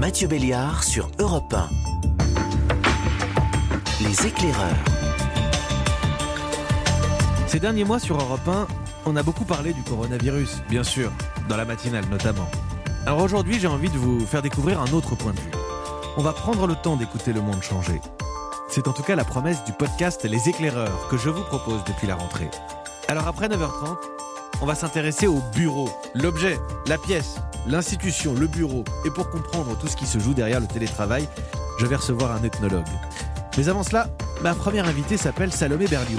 [0.00, 1.68] Mathieu Béliard sur Europe 1.
[4.00, 4.74] Les éclaireurs.
[7.46, 8.66] Ces derniers mois sur Europe 1,
[9.04, 11.12] on a beaucoup parlé du coronavirus, bien sûr,
[11.50, 12.48] dans la matinale notamment.
[13.04, 15.50] Alors aujourd'hui, j'ai envie de vous faire découvrir un autre point de vue.
[16.16, 18.00] On va prendre le temps d'écouter le monde changer.
[18.70, 22.06] C'est en tout cas la promesse du podcast Les éclaireurs que je vous propose depuis
[22.06, 22.48] la rentrée.
[23.06, 23.98] Alors après 9h30,
[24.60, 27.36] on va s'intéresser au bureau, l'objet, la pièce,
[27.66, 28.84] l'institution, le bureau.
[29.04, 31.28] Et pour comprendre tout ce qui se joue derrière le télétravail,
[31.78, 32.86] je vais recevoir un ethnologue.
[33.56, 34.08] Mais avant cela,
[34.42, 36.18] ma première invitée s'appelle Salomé Berlioux.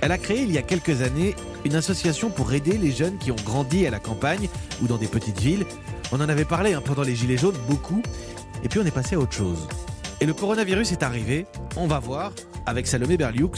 [0.00, 3.32] Elle a créé il y a quelques années une association pour aider les jeunes qui
[3.32, 4.48] ont grandi à la campagne
[4.82, 5.64] ou dans des petites villes.
[6.12, 8.02] On en avait parlé hein, pendant les Gilets jaunes beaucoup.
[8.62, 9.68] Et puis on est passé à autre chose.
[10.20, 11.46] Et le coronavirus est arrivé.
[11.76, 12.32] On va voir,
[12.66, 13.52] avec Salomé Berlioux,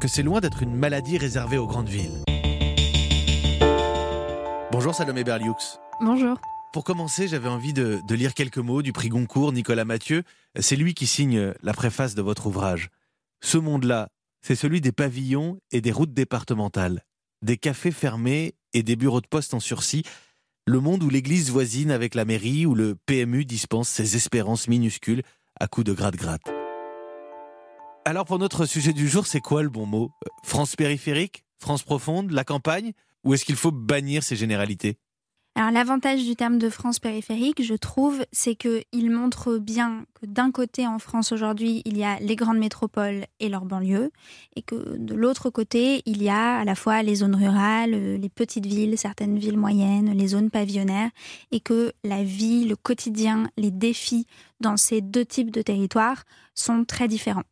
[0.00, 2.22] que c'est loin d'être une maladie réservée aux grandes villes.
[4.82, 5.54] Bonjour Salomé Berlioux.
[6.00, 6.40] Bonjour.
[6.72, 10.24] Pour commencer, j'avais envie de, de, lire quelques mots du prix Goncourt Nicolas Mathieu.
[10.58, 12.90] C'est lui qui signe la préface de votre ouvrage.
[13.40, 14.08] Ce monde-là,
[14.40, 17.04] c'est celui des pavillons et des routes départementales,
[17.42, 20.02] des cafés fermés et des bureaux de poste en sursis,
[20.66, 25.22] le monde où l'église voisine avec la mairie, où le PMU dispense ses espérances minuscules
[25.60, 26.52] à coups de gratte-gratte.
[28.04, 30.10] Alors pour notre sujet du jour, c'est quoi le bon mot?
[30.42, 31.44] France périphérique?
[31.60, 32.32] France profonde?
[32.32, 32.94] La campagne?
[33.24, 34.98] Ou est-ce qu'il faut bannir ces généralités?
[35.54, 40.50] Alors l'avantage du terme de France périphérique, je trouve, c'est qu'il montre bien que d'un
[40.50, 44.10] côté en France aujourd'hui, il y a les grandes métropoles et leurs banlieues,
[44.56, 48.28] et que de l'autre côté, il y a à la fois les zones rurales, les
[48.30, 51.10] petites villes, certaines villes moyennes, les zones pavillonnaires,
[51.50, 54.26] et que la vie, le quotidien, les défis
[54.60, 57.44] dans ces deux types de territoires sont très différents.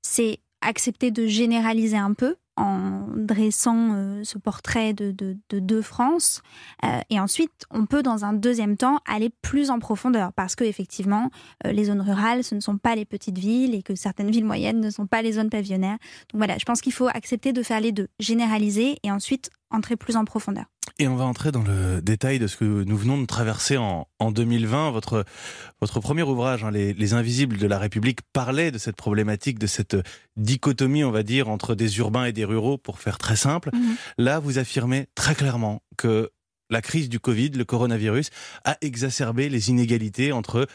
[0.00, 5.82] C'est accepter de généraliser un peu, en dressant euh, ce portrait de, de, de deux
[5.82, 6.42] France.
[6.84, 10.64] Euh, et ensuite, on peut, dans un deuxième temps, aller plus en profondeur, parce que
[10.64, 11.30] effectivement,
[11.66, 14.44] euh, les zones rurales, ce ne sont pas les petites villes, et que certaines villes
[14.44, 15.98] moyennes ne sont pas les zones pavillonnaires.
[16.32, 19.96] Donc voilà, je pense qu'il faut accepter de faire les deux, généraliser et ensuite entrer
[19.96, 20.64] plus en profondeur.
[20.98, 24.06] Et on va entrer dans le détail de ce que nous venons de traverser en,
[24.18, 24.90] en 2020.
[24.90, 25.24] Votre,
[25.80, 29.66] votre premier ouvrage, hein, les, les, Invisibles de la République, parlait de cette problématique, de
[29.66, 29.96] cette
[30.36, 33.70] dichotomie, on va dire, entre des urbains et des ruraux, pour faire très simple.
[33.72, 33.94] Mmh.
[34.18, 36.30] Là, vous affirmez très clairement que
[36.70, 38.30] la crise du Covid, le coronavirus,
[38.64, 40.66] a exacerbé les inégalités entre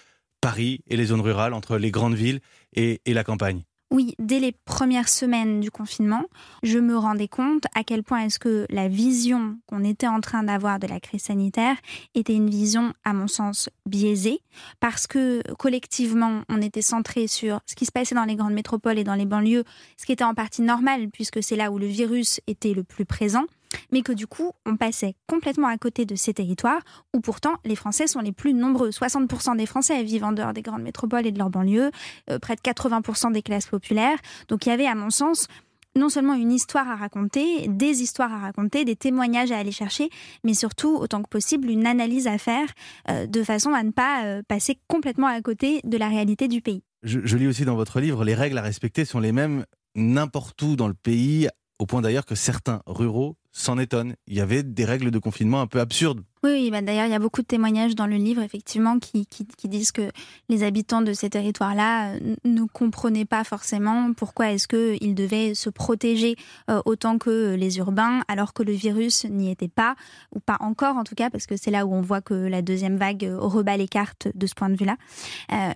[0.42, 2.40] Paris et les zones rurales, entre les grandes villes
[2.74, 3.64] et, et la campagne.
[3.92, 6.24] Oui, dès les premières semaines du confinement,
[6.62, 10.44] je me rendais compte à quel point est-ce que la vision qu'on était en train
[10.44, 11.76] d'avoir de la crise sanitaire
[12.14, 14.42] était une vision, à mon sens, biaisée,
[14.80, 19.00] parce que collectivement, on était centré sur ce qui se passait dans les grandes métropoles
[19.00, 19.64] et dans les banlieues,
[19.98, 23.06] ce qui était en partie normal, puisque c'est là où le virus était le plus
[23.06, 23.46] présent
[23.92, 26.82] mais que du coup, on passait complètement à côté de ces territoires
[27.14, 28.90] où pourtant les Français sont les plus nombreux.
[28.90, 31.92] 60% des Français vivent en dehors des grandes métropoles et de leurs banlieues,
[32.30, 34.18] euh, près de 80% des classes populaires.
[34.48, 35.48] Donc il y avait, à mon sens,
[35.96, 40.10] non seulement une histoire à raconter, des histoires à raconter, des témoignages à aller chercher,
[40.44, 42.68] mais surtout, autant que possible, une analyse à faire
[43.10, 46.62] euh, de façon à ne pas euh, passer complètement à côté de la réalité du
[46.62, 46.84] pays.
[47.04, 49.66] Je, je lis aussi dans votre livre, les règles à respecter sont les mêmes
[49.96, 54.16] n'importe où dans le pays, au point d'ailleurs que certains ruraux s'en étonnent.
[54.28, 57.16] Il y avait des règles de confinement un peu absurdes oui, bah d'ailleurs, il y
[57.16, 59.28] a beaucoup de témoignages dans le livre, effectivement, qui,
[59.66, 60.10] disent que
[60.48, 65.70] les habitants de ces territoires-là euh, ne comprenaient pas forcément pourquoi est-ce qu'ils devaient se
[65.70, 66.38] protéger
[66.70, 69.96] euh, autant que les urbains, alors que le virus n'y était pas,
[70.34, 72.62] ou pas encore en tout cas, parce que c'est là où on voit que la
[72.62, 74.96] deuxième vague euh, rebat les cartes de ce point de vue-là.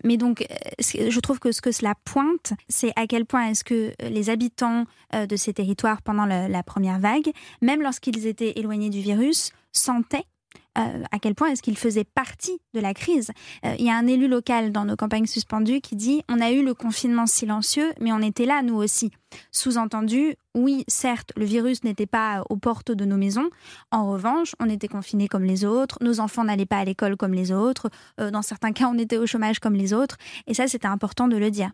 [0.04, 0.46] Mais donc,
[0.80, 4.86] je trouve que ce que cela pointe, c'est à quel point est-ce que les habitants
[5.14, 7.32] de ces territoires pendant la première vague,
[7.64, 10.26] même lorsqu'ils étaient éloignés du virus, sentaient
[10.78, 13.32] euh, à quel point est-ce qu'il faisait partie de la crise.
[13.64, 16.52] Euh, il y a un élu local dans nos campagnes suspendues qui dit on a
[16.52, 19.12] eu le confinement silencieux, mais on était là nous aussi.
[19.52, 23.50] Sous-entendu, oui, certes, le virus n'était pas aux portes de nos maisons.
[23.92, 25.98] En revanche, on était confinés comme les autres.
[26.02, 27.90] Nos enfants n'allaient pas à l'école comme les autres.
[28.20, 30.18] Euh, dans certains cas, on était au chômage comme les autres.
[30.48, 31.72] Et ça, c'était important de le dire.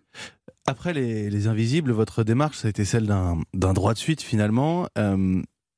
[0.67, 4.87] Après les, les, Invisibles, votre démarche, ça a été celle d'un droit de suite finalement.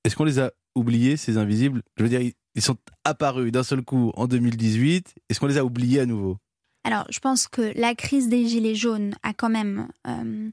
[0.03, 1.81] Est-ce qu'on les a oubliés, ces Invisibles?
[1.97, 2.21] Je veux dire,
[2.55, 5.15] ils sont apparus d'un seul coup en 2018.
[5.29, 6.37] Est-ce qu'on les a oubliés à nouveau?
[6.83, 10.49] Alors, je pense que la crise des Gilets jaunes a quand même euh,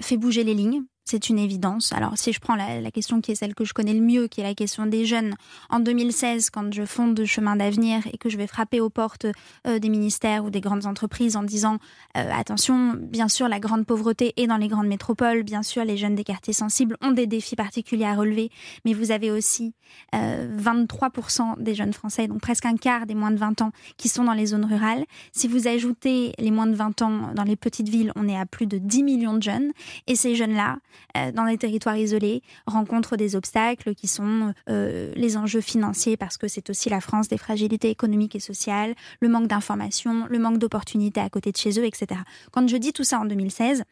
[0.00, 0.82] fait bouger les lignes.
[1.06, 1.92] C'est une évidence.
[1.92, 4.40] Alors si je prends la, question qui est celle que je connais le mieux, qui
[4.40, 5.34] est la question des jeunes,
[5.70, 9.26] en 2016, quand je fonde Chemin d'avenir et que je vais frapper aux portes
[9.66, 11.78] euh, des ministères ou des grandes entreprises en disant
[12.16, 15.96] euh, attention, bien sûr la grande pauvreté est dans les grandes métropoles, bien sûr les
[15.96, 18.50] jeunes des quartiers sensibles ont des défis particuliers à relever,
[18.84, 19.74] mais vous avez aussi
[20.12, 24.24] 23% des jeunes français, donc presque un quart des moins de 20 ans, qui sont
[24.24, 25.04] dans les zones rurales.
[25.32, 28.46] Si vous ajoutez les moins de 20 ans dans les petites villes, on est à
[28.46, 29.72] plus de 10 millions de jeunes,
[30.06, 30.95] et ces jeunes-là, euh,
[31.32, 36.48] dans des territoires isolés, rencontrent des obstacles qui sont euh, les enjeux financiers, parce que
[36.48, 41.20] c'est aussi la France des fragilités économiques et sociales, le manque d'informations, le manque d'opportunités
[41.20, 42.20] à côté de chez eux, etc.
[42.52, 43.84] Quand je dis tout ça en 2016,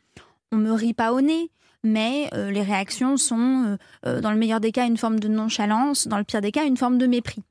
[0.52, 1.50] on me rit pas au nez,
[1.82, 6.18] mais euh, les réactions sont, dans le meilleur des cas, une forme de nonchalance, dans
[6.18, 7.42] le pire des cas, une forme de mépris.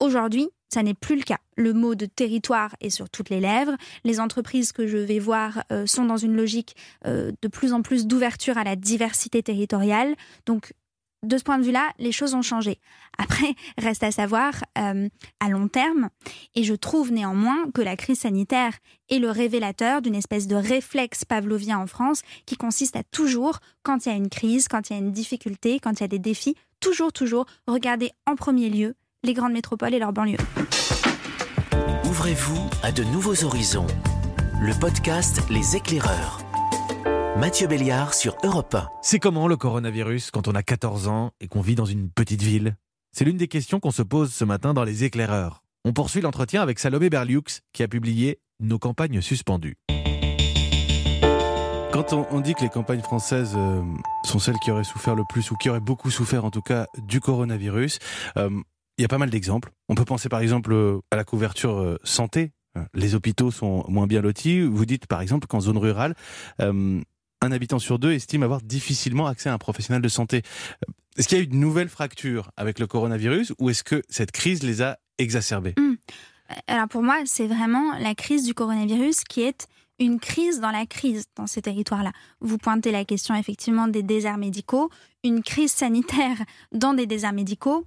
[0.00, 1.38] Aujourd'hui, ça n'est plus le cas.
[1.56, 3.76] Le mot de territoire est sur toutes les lèvres.
[4.04, 6.76] Les entreprises que je vais voir euh, sont dans une logique
[7.06, 10.14] euh, de plus en plus d'ouverture à la diversité territoriale.
[10.44, 10.72] Donc,
[11.22, 12.78] de ce point de vue-là, les choses ont changé.
[13.18, 15.08] Après, reste à savoir euh,
[15.40, 16.10] à long terme,
[16.54, 18.74] et je trouve néanmoins que la crise sanitaire
[19.08, 24.04] est le révélateur d'une espèce de réflexe pavlovien en France qui consiste à toujours, quand
[24.04, 26.08] il y a une crise, quand il y a une difficulté, quand il y a
[26.08, 28.94] des défis, toujours, toujours regarder en premier lieu
[29.26, 30.38] les grandes métropoles et leurs banlieues.
[32.04, 33.88] Ouvrez-vous à de nouveaux horizons.
[34.60, 36.40] Le podcast Les éclaireurs.
[37.36, 38.88] Mathieu Béliard sur Europe 1.
[39.02, 42.40] C'est comment le coronavirus quand on a 14 ans et qu'on vit dans une petite
[42.40, 42.76] ville?
[43.12, 45.64] C'est l'une des questions qu'on se pose ce matin dans Les éclaireurs.
[45.84, 49.76] On poursuit l'entretien avec Salomé Berliux qui a publié Nos campagnes suspendues.
[51.92, 53.82] Quand on, dit que les campagnes françaises euh,
[54.22, 56.86] sont celles qui auraient souffert le plus, ou qui auraient beaucoup souffert en tout cas
[56.98, 57.98] du coronavirus,
[58.36, 58.50] euh,
[58.98, 59.72] il y a pas mal d'exemples.
[59.88, 62.52] On peut penser par exemple euh, à la couverture euh, santé.
[62.76, 64.62] Euh, les hôpitaux sont moins bien lotis.
[64.62, 66.14] Vous dites par exemple qu'en zone rurale,
[66.58, 70.42] un habitant sur deux estime avoir difficilement accès à un professionnel de santé.
[71.16, 74.32] Est-ce qu'il y a eu de nouvelles fractures avec le coronavirus ou est-ce que cette
[74.32, 75.74] crise les a exacerbées?
[75.78, 75.94] Mmh.
[76.66, 79.68] Alors pour moi, c'est vraiment la crise du coronavirus qui est
[79.98, 82.12] une crise dans la crise dans ces territoires-là.
[82.40, 84.90] Vous pointez la question effectivement des déserts médicaux.
[85.24, 86.36] Une crise sanitaire
[86.72, 87.86] dans des déserts médicaux,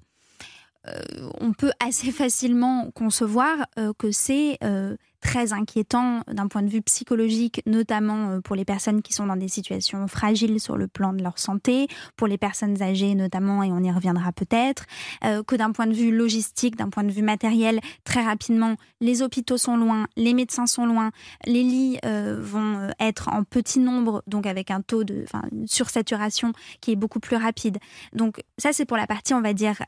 [1.42, 6.82] on peut assez facilement concevoir euh, que c'est euh, très inquiétant d'un point de vue
[6.82, 11.14] psychologique, notamment euh, pour les personnes qui sont dans des situations fragiles sur le plan
[11.14, 14.86] de leur santé, pour les personnes âgées notamment, et on y reviendra peut-être,
[15.26, 19.22] euh, que d'un point de vue logistique, d'un point de vue matériel, très rapidement, les
[19.22, 21.12] hôpitaux sont loin, les médecins sont loin,
[21.46, 25.26] les lits euh, vont être en petit nombre, donc avec un taux de
[25.66, 27.78] sursaturation qui est beaucoup plus rapide.
[28.14, 29.82] Donc ça, c'est pour la partie, on va dire,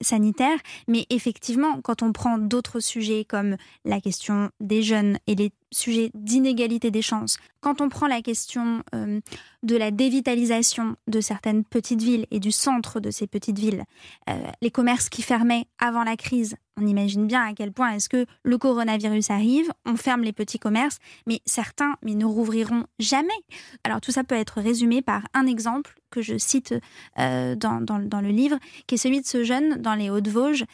[0.00, 0.58] sanitaire,
[0.88, 6.90] mais effectivement, quand on prend d'autres sujets comme la question jeunes et les sujets d'inégalité
[6.90, 9.20] des chances, quand on prend la question euh,
[9.62, 13.84] de la dévitalisation de certaines petites villes et du centre de ces petites villes,
[14.30, 18.08] euh, les commerces qui fermaient avant la crise, on imagine bien à quel point est-ce
[18.08, 23.28] que le coronavirus arrive, on ferme les petits commerces, mais certains mais ne rouvriront jamais.
[23.84, 26.74] Alors tout ça peut être résumé par un exemple que je cite
[27.18, 30.66] euh, dans, dans, le livre, qui est celui de ce jeune dans les Hauts-de-Vosges,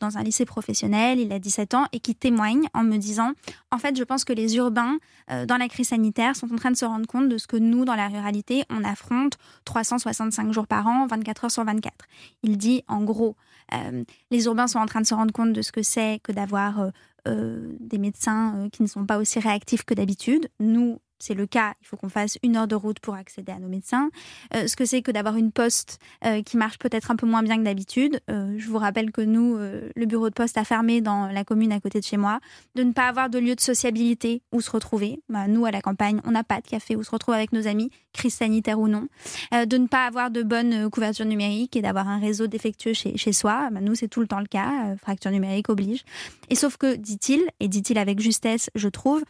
[0.00, 3.30] dans un lycée professionnel, il a 17 ans, et qui témoigne en me disant,
[3.70, 4.98] en fait, je pense que les urbains,
[5.46, 7.84] dans la crise sanitaire, sont en train de se rendre compte de ce que nous,
[7.84, 11.94] dans la ruralité, on affronte 365 jours par an, 24 heures sur 24.
[12.42, 13.36] Il dit, en gros,
[13.74, 16.32] euh, les urbains sont en train de se rendre compte de ce que c'est que
[16.32, 16.90] d'avoir euh,
[17.28, 20.48] euh, des médecins qui ne sont pas aussi réactifs que d'habitude.
[20.58, 23.58] Nous, c'est le cas, il faut qu'on fasse une heure de route pour accéder à
[23.58, 24.10] nos médecins.
[24.54, 27.42] Euh, ce que c'est que d'avoir une poste euh, qui marche peut-être un peu moins
[27.42, 28.20] bien que d'habitude.
[28.30, 31.72] Euh, je vous rappelle que nous, le bureau de poste a fermé dans la commune
[31.72, 32.40] à côté de chez moi.
[32.74, 35.20] De ne pas avoir de lieu de sociabilité où se retrouver.
[35.28, 37.66] Bah, nous, à la campagne, on n'a pas de café où se retrouver avec nos
[37.66, 39.08] amis, crise sanitaire ou non.
[39.52, 43.32] de ne pas avoir de bonne couverture numérique et d'avoir un réseau défectueux chez, chez
[43.32, 43.68] soi.
[43.70, 44.96] Bah, nous, c'est tout le temps le cas.
[44.96, 46.04] fracture numérique oblige.
[46.48, 49.22] Et sauf que, dit-il, et dit-il avec justesse, je trouve,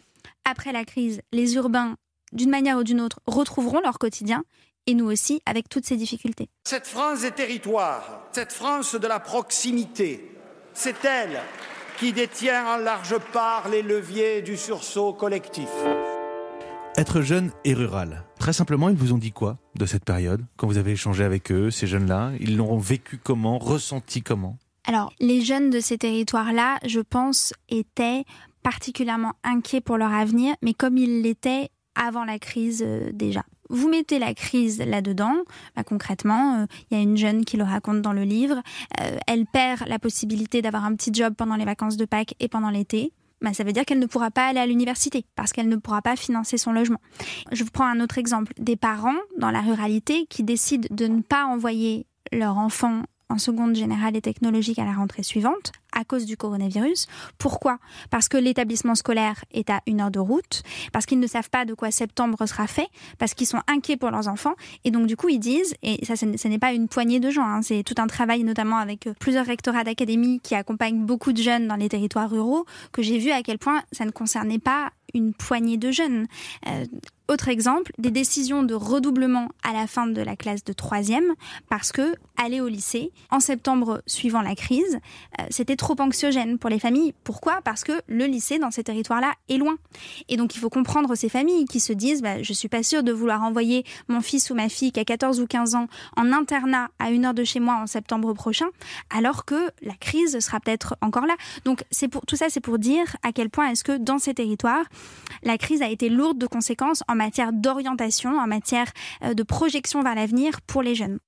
[0.44, 1.96] après la crise, les urbains,
[2.32, 4.44] d'une manière ou d'une autre, retrouveront leur quotidien,
[4.86, 6.48] et nous aussi, avec toutes ces difficultés.
[6.64, 10.30] Cette France des territoires, cette France de la proximité,
[10.74, 11.40] c'est elle
[11.98, 15.68] qui détient en large part les leviers du sursaut collectif.
[16.96, 18.24] Être jeune et rural.
[18.38, 21.52] Très simplement, ils vous ont dit quoi de cette période Quand vous avez échangé avec
[21.52, 24.58] eux, ces jeunes-là, ils l'ont vécu comment Ressenti comment?
[24.84, 28.24] Alors, les jeunes de ces territoires-là, je pense, étaient
[28.62, 33.42] particulièrement inquiets pour leur avenir, mais comme ils l'étaient avant la crise euh, déjà.
[33.68, 35.36] Vous mettez la crise là-dedans,
[35.76, 38.60] bah, concrètement, euh, il y a une jeune qui le raconte dans le livre,
[39.00, 42.48] euh, elle perd la possibilité d'avoir un petit job pendant les vacances de Pâques et
[42.48, 43.12] pendant l'été.
[43.40, 46.02] bah, ça veut dire qu'elle ne pourra pas aller à l'université parce qu'elle ne pourra
[46.02, 47.00] pas financer son logement.
[47.52, 48.52] Je vous prends un autre exemple.
[48.58, 53.74] Des parents dans la ruralité qui décident de ne pas envoyer leur enfant en seconde
[53.74, 57.06] générale et technologique à la rentrée suivante à cause du coronavirus.
[57.38, 57.78] Pourquoi?
[58.10, 61.64] Parce que l'établissement scolaire est à une heure de route, parce qu'ils ne savent pas
[61.64, 64.54] de quoi septembre sera fait, parce qu'ils sont inquiets pour leurs enfants.
[64.84, 67.44] Et donc, du coup, ils disent, et ça, ce n'est pas une poignée de gens,
[67.44, 71.42] hein, c'est tout un travail, notamment avec euh, plusieurs rectorats d'académie qui accompagnent beaucoup de
[71.42, 74.90] jeunes dans les territoires ruraux, que j'ai vu à quel point ça ne concernait pas
[75.14, 76.26] une poignée de jeunes.
[76.68, 76.84] Euh,
[77.30, 81.34] autre exemple, des décisions de redoublement à la fin de la classe de troisième,
[81.68, 84.98] parce que aller au lycée en septembre suivant la crise,
[85.38, 87.14] euh, c'était trop anxiogène pour les familles.
[87.22, 87.60] Pourquoi?
[87.62, 89.76] Parce que le lycée dans ces territoires-là est loin.
[90.28, 93.02] Et donc il faut comprendre ces familles qui se disent bah, je suis pas sûre
[93.02, 96.32] de vouloir envoyer mon fils ou ma fille qui a 14 ou 15 ans en
[96.32, 98.66] internat à une heure de chez moi en septembre prochain,
[99.14, 101.34] alors que la crise sera peut-être encore là.
[101.64, 101.84] Donc
[102.26, 104.84] tout ça, c'est pour dire à quel point est-ce que dans ces territoires,
[105.42, 108.90] la crise a été lourde de conséquences en matière d'orientation, en matière
[109.22, 111.18] euh, de projection vers l'avenir pour les jeunes.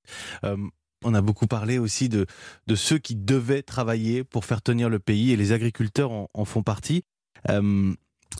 [0.45, 0.57] Euh,
[1.05, 2.27] on a beaucoup parlé aussi de,
[2.67, 6.63] de ceux qui devaient travailler pour faire tenir le pays et les agriculteurs en, font
[6.63, 7.03] partie.
[7.51, 7.93] Euh,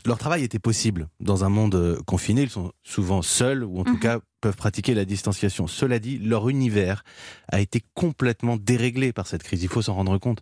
[0.05, 2.43] leur travail était possible dans un monde confiné.
[2.43, 3.99] Ils sont souvent seuls ou en tout mhm.
[3.99, 5.67] cas peuvent pratiquer la distanciation.
[5.67, 7.03] Cela dit, leur univers
[7.51, 9.61] a été complètement déréglé par cette crise.
[9.61, 10.41] Il faut s'en rendre compte.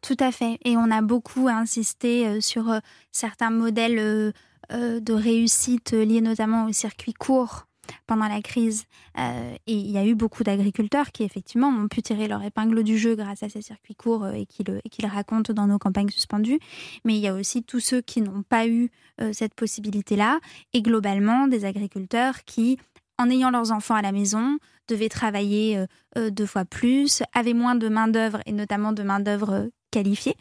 [0.00, 0.58] Tout à fait.
[0.64, 2.80] Et on a beaucoup insisté sur
[3.12, 4.32] certains modèles
[4.70, 7.66] de réussite liés notamment au circuit court
[8.06, 8.84] pendant la crise.
[9.18, 12.82] Euh, et il y a eu beaucoup d'agriculteurs qui, effectivement, ont pu tirer leur épingle
[12.82, 15.78] du jeu grâce à ces circuits courts euh, et qui le, et racontent dans nos
[15.78, 16.58] campagnes suspendues.
[17.04, 20.40] Mais il y a aussi tous ceux qui n'ont pas eu euh, cette possibilité-là.
[20.72, 22.78] Et globalement, des agriculteurs qui,
[23.18, 24.58] en ayant leurs enfants à la maison,
[24.88, 30.36] devaient travailler deux fois plus, avaient moins de main-d'œuvre et notamment de main-d'œuvre qualifiés.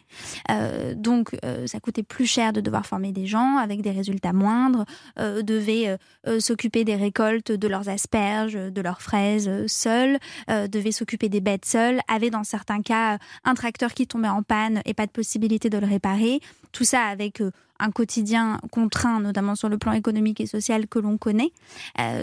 [0.52, 4.34] Euh, donc, euh, ça coûtait plus cher de devoir former des gens avec des résultats
[4.34, 4.84] moindres,
[5.18, 5.98] euh, devaient
[6.40, 12.00] s'occuper des récoltes de leurs asperges, de leurs fraises seuls, devaient s'occuper des bêtes seuls,
[12.08, 15.78] avaient dans certains cas un tracteur qui tombait en panne et pas de possibilité de
[15.78, 16.40] le réparer.
[16.72, 17.42] Tout ça avec
[17.80, 21.52] un quotidien contraint, notamment sur le plan économique et social que l'on connaît.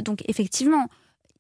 [0.05, 0.87] donc, effectivement,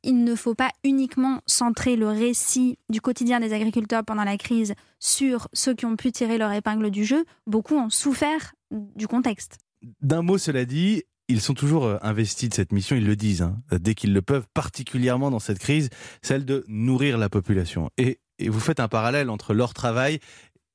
[0.03, 4.75] il ne faut pas uniquement centrer le récit du quotidien des agriculteurs pendant la crise
[4.99, 7.25] sur ceux qui ont pu tirer leur épingle du jeu.
[7.47, 9.59] Beaucoup ont souffert du contexte.
[10.01, 13.43] D'un mot, cela dit, ils sont toujours euh, investis de cette mission, ils le disent,
[13.43, 15.89] hein, dès qu'ils le peuvent, particulièrement dans cette crise,
[16.23, 17.91] celle de nourrir la population.
[17.97, 20.21] Et, et vous faites un parallèle entre leur travail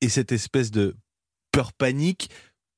[0.01, 0.95] et cette espèce de
[1.51, 2.29] peur panique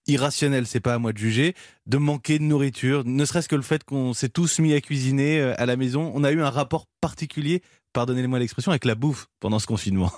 [0.10, 3.62] irrationnel, c'est pas à moi de juger, de manquer de nourriture, ne serait-ce que le
[3.62, 6.50] fait qu'on s'est tous mis à cuisiner euh, à la maison, on a eu un
[6.50, 7.62] rapport particulier
[7.94, 10.12] pardonnez-moi l'expression, avec la bouffe pendant ce confinement.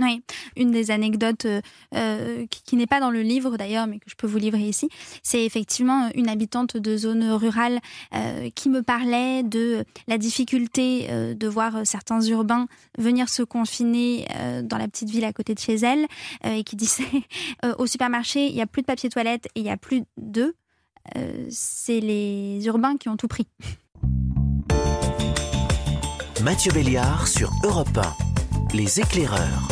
[0.00, 0.22] Oui,
[0.56, 1.60] une des anecdotes euh,
[1.94, 4.88] euh, qui, n'est pas dans le livre d'ailleurs, mais que je peux vous livrer ici,
[5.22, 7.80] c'est effectivement une habitante de zone rurale
[8.14, 12.66] euh, qui me parlait de la difficulté de voir certains urbains
[12.98, 14.26] venir se confiner
[14.64, 16.06] dans la petite ville à côté de chez elle,
[16.44, 17.04] et qui disait
[17.78, 20.54] au supermarché, il n'y a plus de papier toilette et il n'y a plus d'œufs.
[21.50, 23.46] c'est les urbains qui ont tout pris.
[26.42, 28.76] Mathieu Béliard sur Europe 1.
[28.76, 29.68] Les éclaireurs.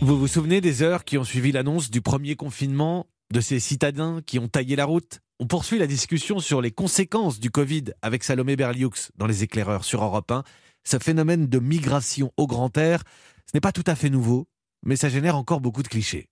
[0.00, 4.20] Vous vous souvenez des heures qui ont suivi l'annonce du premier confinement, de ces citadins
[4.26, 5.20] qui ont taillé la route?
[5.38, 9.84] On poursuit la discussion sur les conséquences du Covid avec Salomé Berlioux dans Les éclaireurs
[9.84, 10.42] sur Europe 1.
[10.82, 13.04] Ce phénomène de migration au grand air,
[13.46, 14.48] ce n'est pas tout à fait nouveau,
[14.82, 16.28] mais ça génère encore beaucoup de clichés.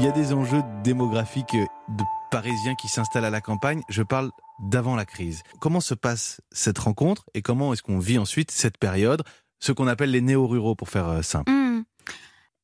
[0.00, 3.82] Il y a des enjeux démographiques de Parisiens qui s'installent à la campagne.
[3.90, 5.42] Je parle d'avant la crise.
[5.60, 9.22] Comment se passe cette rencontre et comment est-ce qu'on vit ensuite cette période,
[9.58, 11.52] ce qu'on appelle les néo-ruraux pour faire euh, simple?
[11.52, 11.82] Hmm.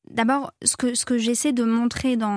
[0.09, 0.75] D'abord, ce
[1.05, 2.31] que, j'essaie de montrer dans,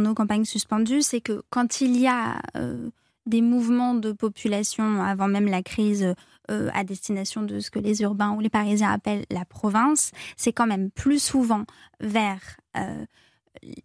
[0.00, 2.88] nos campagnes suspendues, c'est que quand il y a euh,
[3.26, 6.14] des mouvements de population avant même la crise
[6.50, 10.54] euh, à destination de ce que les urbains ou les Parisiens appellent la province, c'est
[10.54, 11.64] quand même plus souvent
[12.00, 12.40] vers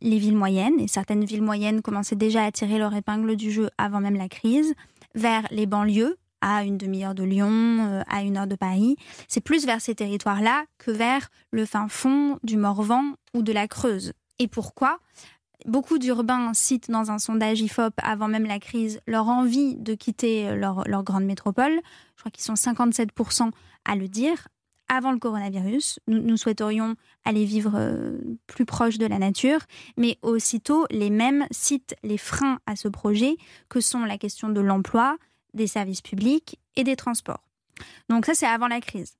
[0.01, 3.70] les villes moyennes, et certaines villes moyennes commençaient déjà à tirer leur épingle du jeu
[3.77, 4.74] avant même la crise,
[5.15, 8.98] vers les banlieues, à une demi-heure de Lyon, euh, à une heure de Paris.
[9.27, 13.68] C'est plus vers ces territoires-là que vers le fin fond du Morvan ou de la
[13.68, 14.13] Creuse.
[14.39, 15.00] Et pourquoi?
[15.65, 20.53] Beaucoup d'urbains citent dans un sondage IFOP avant même la crise leur envie de quitter
[20.56, 21.80] leur, leur grande métropole.
[22.18, 23.51] Je crois qu'ils sont 57%
[23.86, 24.50] à le dire
[24.94, 26.00] avant le coronavirus.
[26.08, 26.96] Nous, souhaiterions
[27.26, 29.60] aller vivre euh, plus proche de la nature,
[29.98, 33.38] mais aussitôt, les mêmes citent les freins à ce projet,
[33.70, 35.18] que sont la question de l'emploi,
[35.54, 37.44] des services publics et des transports.
[38.10, 39.16] Donc ça, c'est avant la crise.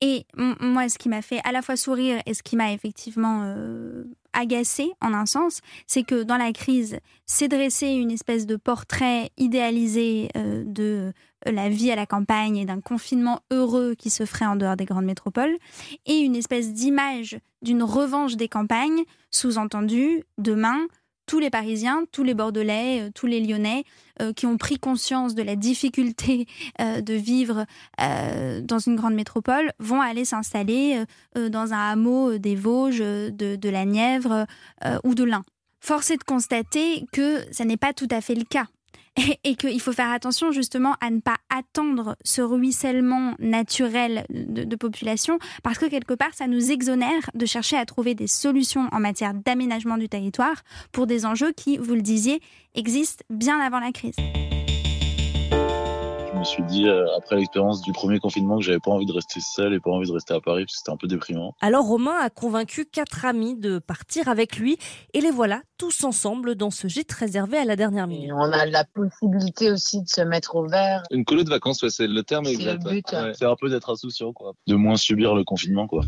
[0.00, 3.42] Et moi, ce qui m'a fait à la fois sourire et ce qui m'a effectivement
[3.44, 8.56] euh, agacé en un sens, c'est que dans la crise, c'est dressé une espèce de
[8.56, 11.12] portrait idéalisé euh, de
[11.46, 14.84] la vie à la campagne et d'un confinement heureux qui se ferait en dehors des
[14.84, 15.56] grandes métropoles,
[16.06, 20.86] et une espèce d'image d'une revanche des campagnes, sous-entendu, demain,
[21.26, 23.84] tous les Parisiens, tous les Bordelais, euh, tous les Lyonnais
[24.20, 26.46] euh, qui ont pris conscience de la difficulté
[26.80, 27.66] euh, de vivre
[27.98, 31.02] dans une grande métropole vont aller s'installer
[31.36, 34.46] dans un hameau des Vosges, de, la Nièvre
[35.04, 35.42] ou de l'Ain.
[35.80, 38.66] Force est de constater que ça n'est pas tout à fait le cas
[39.44, 45.38] et, qu'il faut faire attention justement à ne pas attendre ce ruissellement naturel de, population
[45.62, 49.32] parce que quelque part ça nous exonère de chercher à trouver des solutions en matière
[49.34, 52.40] d'aménagement du territoire pour des enjeux qui, vous le disiez,
[52.74, 54.16] existent bien avant la crise
[56.44, 59.40] me suis dit, euh, après l'expérience du premier confinement, que j'avais pas envie de rester
[59.40, 61.54] seul et pas envie de rester à Paris, parce que c'était un peu déprimant.
[61.62, 64.76] Alors Romain a convaincu quatre amis de partir avec lui,
[65.14, 68.30] et les voilà tous ensemble dans ce gîte réservé à la dernière minute.
[68.34, 71.02] on a la possibilité aussi de se mettre au vert.
[71.10, 72.82] Une colo de vacances, c'est le terme exact.
[73.32, 74.52] C'est un peu d'être insouciant, quoi.
[74.66, 76.02] De moins subir le confinement, quoi.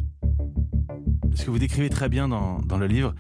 [1.35, 3.15] Ce que vous décrivez très bien dans, dans le livre,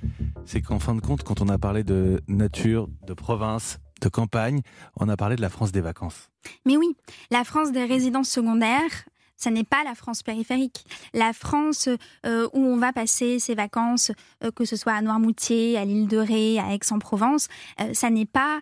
[0.45, 4.61] c'est qu'en fin de compte, quand on a parlé de nature, de province, de campagne,
[4.97, 6.31] on a parlé de la France des vacances.
[6.65, 6.97] Mais oui,
[7.31, 9.05] la France des résidences secondaires,
[9.37, 10.85] ça n'est pas la France périphérique.
[11.13, 11.89] La France
[12.25, 14.11] euh, où on va passer ses vacances,
[14.43, 17.49] euh, que ce soit à Noirmoutier, à l'île de Ré, à Aix-en-Provence,
[17.81, 18.61] euh, ça n'est pas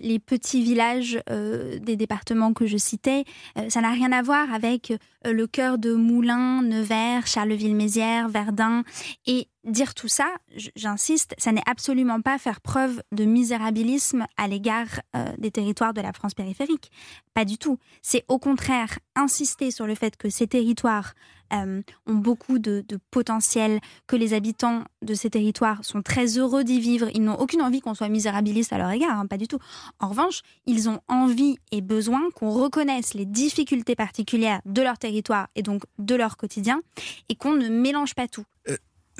[0.00, 3.24] les petits villages des départements que je citais.
[3.68, 4.94] ça n'a rien à voir avec
[5.26, 8.82] le cœur de Moulins, Nevers, Charleville-Mézières, Verdun.
[9.26, 10.28] Et dire tout ça,
[10.76, 16.00] j'insiste, ça n'est absolument pas faire preuve de misérabilisme à l'égard euh, des territoires de
[16.00, 16.90] la France périphérique.
[17.34, 17.78] Pas du tout.
[18.02, 21.14] C'est au contraire insister sur le fait que ces territoires
[21.52, 26.80] euh, ont beaucoup de, potentiel, que les habitants de ces territoires sont très heureux d'y
[26.80, 27.08] vivre.
[27.14, 29.58] Ils n'ont aucune envie qu'on soit misérabiliste à leur égard, hein, pas du tout.
[29.98, 35.48] En revanche, ils ont envie et besoin qu'on reconnaisse les difficultés particulières de leur territoire
[35.54, 36.82] et donc de leur quotidien
[37.28, 38.44] et qu'on ne mélange pas tout.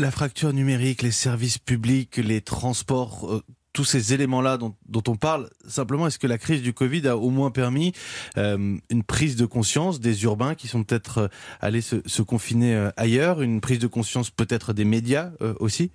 [0.00, 4.74] La fracture numérique, les services publics, les transports, euh, tous ces éléments-là dont,
[5.08, 7.92] on parle, simplement, est-ce que la crise du Covid a au moins permis
[8.36, 11.28] euh, une prise de conscience des urbains qui sont peut-être euh,
[11.60, 15.90] allés se, confiner ailleurs, une prise de conscience peut-être des médias aussi?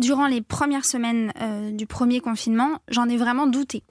[0.00, 1.30] Durant les premières semaines
[1.72, 3.82] du premier confinement, j'en ai vraiment douté.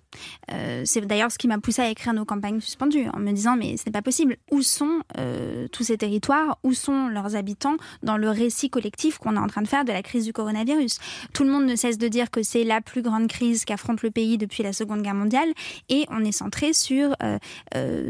[0.51, 3.55] Euh, c'est d'ailleurs ce qui m'a poussé à écrire nos campagnes suspendues, en me disant
[3.55, 4.37] mais ce n'est pas possible.
[4.51, 6.57] Où sont euh, tous ces territoires?
[6.63, 9.91] Où sont leurs habitants dans le récit collectif qu'on est en train de faire de
[9.91, 10.99] la crise du coronavirus?
[11.33, 14.11] Tout le monde ne cesse de dire que c'est la plus grande crise qu'affronte le
[14.11, 15.49] pays depuis la Seconde Guerre mondiale,
[15.89, 17.37] et on est centré sur euh,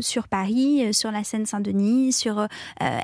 [0.01, 2.47] sur Paris, sur la Seine-Saint-Denis, sur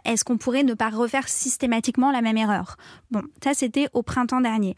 [0.06, 2.78] est-ce qu'on pourrait ne pas refaire systématiquement la même erreur?
[3.12, 4.76] Bon, ça c'était au printemps dernier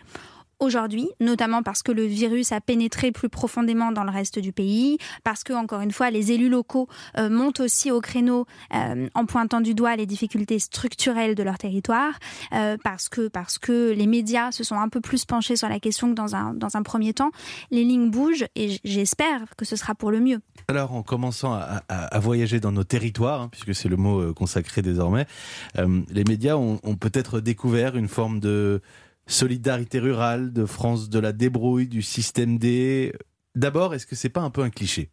[0.59, 4.97] aujourd'hui, notamment parce que le virus a pénétré plus profondément dans le reste du pays,
[5.23, 9.25] parce que, encore une fois, les élus locaux euh, montent aussi au créneau euh, en
[9.25, 12.13] pointant du doigt les difficultés structurelles de leur territoire,
[12.53, 15.79] euh, parce, que, parce que les médias se sont un peu plus penchés sur la
[15.79, 17.31] question que dans un, dans un premier temps.
[17.71, 20.39] Les lignes bougent et j'espère que ce sera pour le mieux.
[20.67, 25.27] Alors, en commençant à, voyager dans nos territoires, hein, puisque c'est le mot consacré désormais,
[25.75, 28.81] les médias ont, ont peut-être découvert une forme de
[29.27, 33.13] solidarité rurale, de France de la débrouille, du système D.
[33.55, 35.11] D'abord, est-ce que c'est pas un peu un cliché?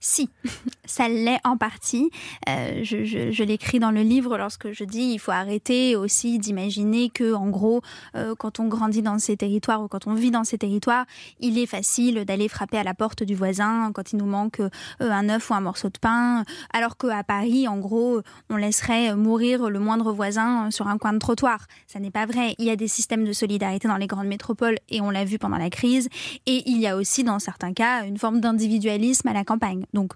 [0.00, 0.30] Si,
[0.84, 2.10] ça l'est en partie.
[2.48, 7.34] Euh, je, l'écris dans le livre lorsque je dis il faut arrêter aussi d'imaginer que,
[7.34, 7.82] en gros,
[8.14, 11.06] euh, quand on grandit dans ces territoires ou quand on vit dans ces territoires,
[11.40, 14.70] il est facile d'aller frapper à la porte du voisin quand il nous manque euh,
[15.00, 19.70] un œuf ou un morceau de pain, alors qu'à Paris, en gros, on laisserait mourir
[19.70, 21.66] le moindre voisin sur un coin de trottoir.
[21.86, 22.54] Ça n'est pas vrai.
[22.58, 25.38] Il y a des systèmes de solidarité dans les grandes métropoles et on l'a vu
[25.38, 26.08] pendant la crise.
[26.46, 29.84] Et il y a aussi, dans certains cas, une forme d'individualisme à la campagne.
[29.92, 30.12] Donc,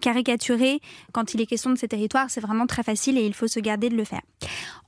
[0.00, 0.80] caricaturer
[1.12, 3.60] quand il est question de ces territoires, c'est vraiment très facile et il faut se
[3.60, 4.22] garder de le faire.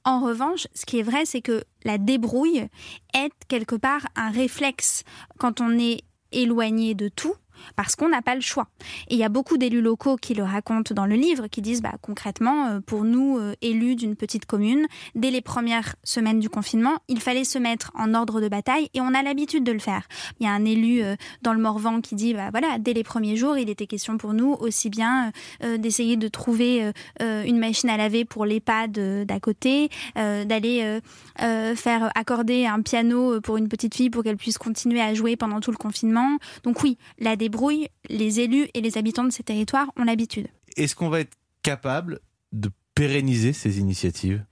[0.04, 2.66] En revanche, ce qui est vrai, c'est que la débrouille
[3.14, 5.04] est quelque part un réflexe
[5.38, 6.02] quand on est
[6.33, 7.35] éloigné de tout
[7.77, 8.68] parce qu'on n'a pas le choix.
[9.09, 11.83] Et il y a beaucoup d'élus locaux qui le racontent dans le livre, qui disent
[11.83, 16.49] bah, concrètement, euh, pour nous, euh, élus d'une petite commune, dès les premières semaines du
[16.49, 19.79] confinement, il fallait se mettre en ordre de bataille et on a l'habitude de le
[19.79, 20.09] faire.
[20.40, 23.05] Il y a un élu euh, dans le Morvan qui dit bah, voilà, dès les
[23.05, 25.33] premiers jours, il était question pour nous aussi bien
[25.79, 31.01] d'essayer de trouver une machine à laver pour l'EHPAD d'à côté, d'aller
[31.37, 35.61] faire accorder un piano pour une petite fille pour qu'elle puisse continuer à jouer pendant
[35.61, 36.38] tout le confinement.
[36.62, 40.48] Donc oui, la débrouille, les élus et les habitants de ces territoires ont l'habitude.
[40.76, 42.20] Est-ce qu'on va être capable
[42.52, 44.44] de pérenniser ces initiatives?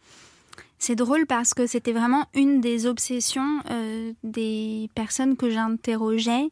[0.78, 6.48] C'est drôle parce que c'était vraiment une des obsessions euh, des personnes que j'interrogeais,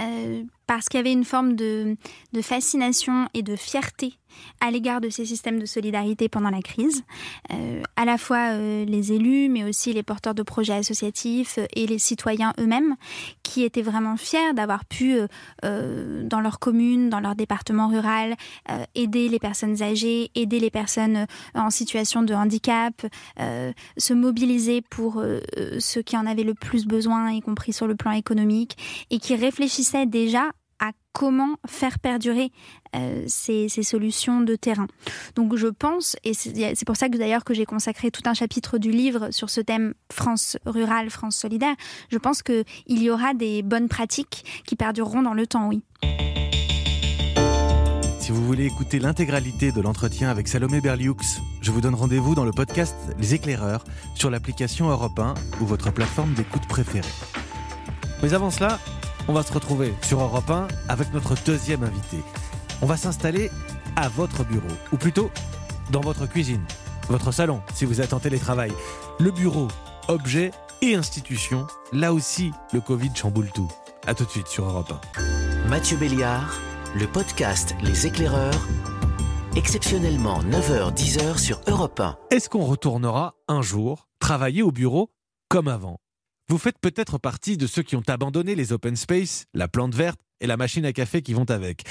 [0.00, 1.96] euh, parce qu'il y avait une forme de,
[2.42, 4.14] fascination et de fierté
[4.60, 7.02] à l'égard de ces systèmes de solidarité pendant la crise,
[7.52, 11.86] euh, à la fois euh, les élus, mais aussi les porteurs de projets associatifs et
[11.86, 12.94] les citoyens eux-mêmes,
[13.42, 15.18] qui étaient vraiment fiers d'avoir pu,
[15.64, 18.36] euh, dans leur commune, dans leur département rural,
[18.94, 23.06] aider les personnes âgées, aider les personnes en situation de handicap,
[23.96, 25.22] se mobiliser pour
[25.78, 28.76] ceux qui en avaient le plus besoin, y compris sur le plan économique,
[29.10, 30.50] et qui réfléchissaient déjà
[30.80, 32.52] à comment faire perdurer
[32.94, 34.86] euh, ces, solutions de terrain.
[35.34, 38.78] Donc je pense, et c'est pour ça que d'ailleurs que j'ai consacré tout un chapitre
[38.78, 41.74] du livre sur ce thème France rurale, France solidaire,
[42.10, 45.82] je pense qu'il y aura des bonnes pratiques qui perdureront dans le temps, oui.
[48.28, 51.16] Si vous voulez écouter l'intégralité de l'entretien avec Salomé Berlioux,
[51.62, 55.90] je vous donne rendez-vous dans le podcast Les éclaireurs sur l'application Europe 1 ou votre
[55.90, 57.08] plateforme d'écoute préférée.
[58.22, 58.80] Mais avant cela,
[59.28, 62.16] on va se retrouver sur Europe 1 avec notre deuxième invité.
[62.80, 63.50] On va s'installer
[63.94, 65.30] à votre bureau, ou plutôt
[65.90, 66.64] dans votre cuisine,
[67.08, 68.72] votre salon si vous êtes en télétravail.
[69.20, 69.68] Le bureau,
[70.08, 73.68] objet et institution, là aussi le Covid chamboule tout.
[74.06, 75.68] A tout de suite sur Europe 1.
[75.68, 76.58] Mathieu Béliard,
[76.98, 78.66] le podcast Les éclaireurs,
[79.56, 82.16] exceptionnellement 9h-10h sur Europe 1.
[82.30, 85.10] Est-ce qu'on retournera un jour travailler au bureau
[85.50, 85.98] comme avant?
[86.50, 90.20] Vous faites peut-être partie de ceux qui ont abandonné les open space, la plante verte
[90.40, 91.84] et la machine à café qui vont avec.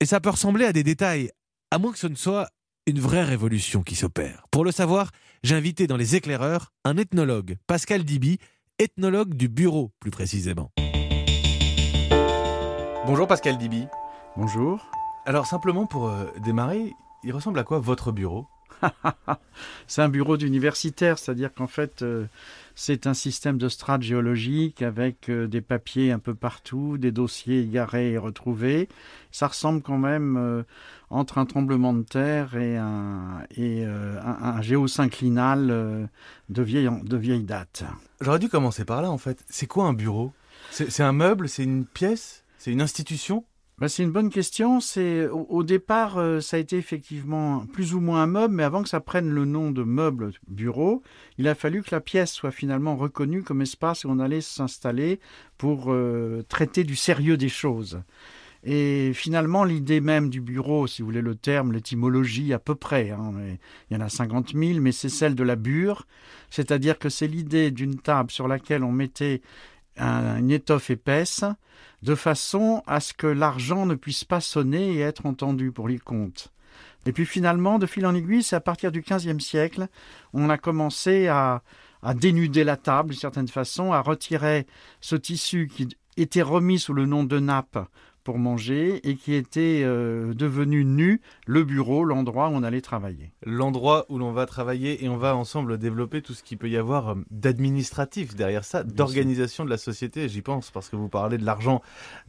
[0.00, 1.30] Et ça peut ressembler à des détails,
[1.70, 2.48] à moins que ce ne soit
[2.86, 4.46] une vraie révolution qui s'opère.
[4.50, 5.10] Pour le savoir,
[5.44, 8.38] j'ai invité dans les éclaireurs un ethnologue, Pascal Diby,
[8.80, 10.72] ethnologue du bureau plus précisément.
[13.06, 13.86] Bonjour Pascal Diby.
[14.36, 14.90] Bonjour.
[15.24, 18.48] Alors simplement pour euh, démarrer, il ressemble à quoi votre bureau?
[19.86, 22.26] C'est un bureau d'universitaire, c'est-à-dire qu'en fait, euh,
[22.80, 27.62] c'est un système de strates géologiques avec euh, des papiers un peu partout, des dossiers
[27.62, 28.88] égarés et retrouvés.
[29.32, 30.62] Ça ressemble quand même euh,
[31.10, 34.20] entre un tremblement de terre et un, et, euh,
[34.62, 36.08] géosynclinal
[36.48, 37.82] de, vieille, de vieille date.
[38.20, 39.44] J'aurais dû commencer par là en fait.
[39.50, 40.32] C'est quoi un bureau?
[40.70, 41.48] C'est un meuble?
[41.48, 42.44] C'est une pièce?
[42.58, 43.44] C'est une institution?
[43.78, 44.80] Bah, c'est une bonne question.
[44.80, 48.82] C'est au, départ, euh, ça a été effectivement plus ou moins un meuble, mais avant
[48.82, 51.02] que ça prenne le nom de meuble bureau,
[51.38, 55.20] il a fallu que la pièce soit finalement reconnue comme espace où on allait s'installer
[55.58, 58.00] pour euh, traiter du sérieux des choses.
[58.64, 63.10] Et finalement, l'idée même du bureau, si vous voulez le terme, l'étymologie à peu près,
[63.10, 63.32] hein,
[63.88, 66.08] il y en a 50 000, mais c'est celle de la bure,
[66.50, 69.42] c'est-à-dire que c'est l'idée d'une table sur laquelle on mettait
[69.98, 71.44] une étoffe épaisse,
[72.02, 75.98] de façon à ce que l'argent ne puisse pas sonner et être entendu pour les
[75.98, 76.52] comptes.
[77.06, 79.88] Et puis finalement, de fil en aiguille, c'est à partir du XVe siècle,
[80.32, 81.62] on a commencé à,
[82.02, 84.66] à dénuder la table d'une certaine façon, à retirer
[85.00, 87.78] ce tissu qui était remis sous le nom de nappe
[88.28, 93.32] pour manger et qui était euh, devenu nu le bureau, l'endroit où on allait travailler.
[93.42, 96.76] L'endroit où l'on va travailler et on va ensemble développer tout ce qu'il peut y
[96.76, 100.28] avoir euh, d'administratif derrière ça, d'organisation de la société.
[100.28, 101.80] J'y pense parce que vous parlez de l'argent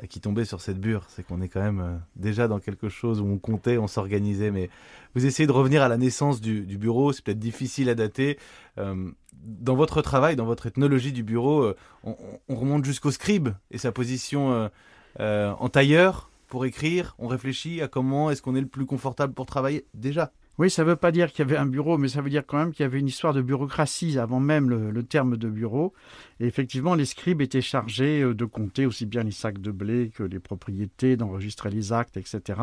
[0.02, 1.04] euh, qui tombait sur cette bure.
[1.10, 4.52] C'est qu'on est quand même déjà dans quelque chose où on comptait, on s'organisait.
[4.52, 4.70] Mais
[5.16, 7.12] vous essayez de revenir à la naissance du, bureau.
[7.12, 8.40] C'est peut-être difficile à dater.
[8.78, 11.74] dans votre travail, dans votre ethnologie du bureau,
[12.06, 12.16] on,
[12.48, 14.70] on remonte jusqu'au scribe et sa position euh,
[15.17, 19.45] en tailleur pour écrire, on réfléchit à comment est-ce qu'on est le plus confortable pour
[19.45, 20.32] travailler déjà.
[20.60, 22.43] Oui, ça ne veut pas dire qu'il y avait un bureau, mais ça veut dire
[22.45, 25.93] quand même qu'il y avait une histoire de bureaucratie avant même le, terme de bureau.
[26.41, 30.12] Et effectivement, les scribes étaient chargés euh, de compter aussi bien les sacs de blé
[30.13, 32.60] que les propriétés, d'enregistrer les actes, etc.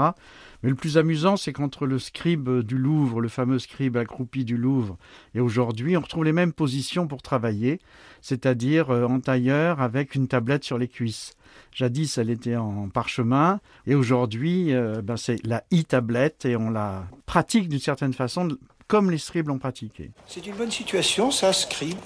[0.62, 4.58] Mais le plus amusant, c'est qu'entre le scribe du Louvre, le fameux scribe accroupi du
[4.58, 4.98] Louvre,
[5.34, 7.80] et aujourd'hui, on retrouve les mêmes positions pour travailler,
[8.20, 11.34] c'est-à-dire euh, en tailleur avec une tablette sur les cuisses.
[11.72, 17.04] Jadis, elle était en parchemin et aujourd'hui, euh, ben, c'est la e-tablette et on la
[17.26, 18.48] pratique d'une certaine façon
[18.88, 20.12] comme les scribes l'ont pratiqué.
[20.26, 21.98] C'est une bonne situation, ça, scribe.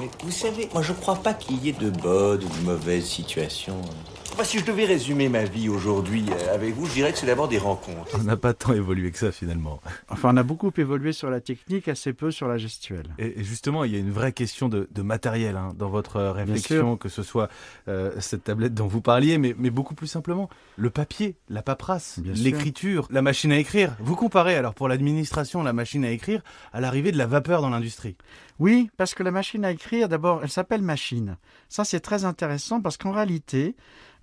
[0.00, 2.64] Mais vous savez, moi je ne crois pas qu'il y ait de bonnes ou de
[2.64, 3.80] mauvaises situations.
[4.44, 7.48] Si je devais résumer ma vie aujourd'hui euh, avec vous, je dirais que c'est d'abord
[7.48, 8.18] des rencontres.
[8.18, 9.80] On n'a pas tant évolué que ça finalement.
[10.08, 13.06] Enfin, on a beaucoup évolué sur la technique, assez peu sur la gestuelle.
[13.18, 16.96] Et justement, il y a une vraie question de, matériel hein, dans votre euh, réflexion,
[16.96, 17.48] que ce soit
[17.88, 23.06] euh, cette tablette dont vous parliez, mais, beaucoup plus simplement, le papier, la paperasse, l'écriture,
[23.10, 23.96] la machine à écrire.
[24.00, 26.42] Vous comparez alors pour l'administration la machine à écrire
[26.72, 28.16] à l'arrivée de la vapeur dans l'industrie.
[28.62, 31.36] Oui, parce que la machine à écrire, d'abord, elle s'appelle machine.
[31.68, 33.74] Ça, c'est très intéressant parce qu'en réalité,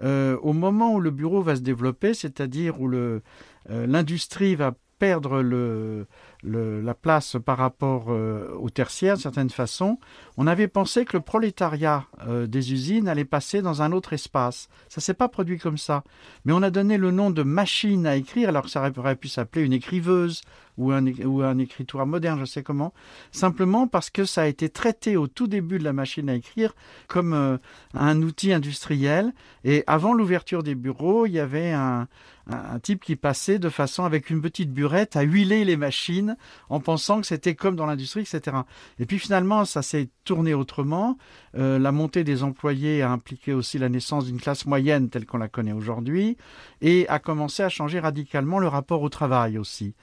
[0.02, 3.19] euh, au moment où le bureau va se développer, c'est-à-dire où euh,
[3.67, 6.08] l'industrie va perdre le,
[6.43, 9.99] la place par rapport euh, au tertiaire, d'une certaine façon,
[10.38, 14.69] on avait pensé que le prolétariat euh, des usines allait passer dans un autre espace.
[14.88, 16.04] Ça s'est pas produit comme ça.
[16.45, 19.28] Mais on a donné le nom de machine à écrire, alors que ça aurait pu
[19.28, 20.41] s'appeler une écriveuse
[20.78, 22.93] ou un, ou un écritoire moderne, je sais comment,
[23.32, 26.73] simplement parce que ça a été traité au tout début de la machine à écrire
[27.08, 27.58] comme euh,
[27.93, 29.34] un outil industriel.
[29.65, 32.08] Et avant l'ouverture des bureaux, il y avait un,
[32.47, 36.28] un, type qui passait de façon avec une petite burette à huiler les machines
[36.69, 38.57] en pensant que c'était comme dans l'industrie, etc.
[38.99, 41.17] Et puis finalement, ça s'est tourné autrement.
[41.57, 45.37] Euh, la montée des employés a impliqué aussi la naissance d'une classe moyenne telle qu'on
[45.37, 46.37] la connaît aujourd'hui
[46.81, 49.95] et a commencé à changer radicalement le rapport au travail aussi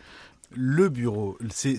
[0.55, 1.79] le bureau, c'est,